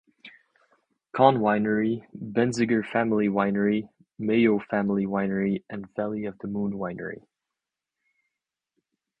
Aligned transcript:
Cohn 1.15 1.37
Winery, 1.37 2.07
Benziger 2.11 2.81
Family 2.81 3.27
Winery, 3.27 3.87
Mayo 4.17 4.57
Family 4.71 5.05
Winery, 5.05 5.63
and 5.69 5.85
Valley 5.95 6.25
of 6.25 6.39
the 6.39 6.47
Moon 6.47 6.73
Winery. 6.73 7.21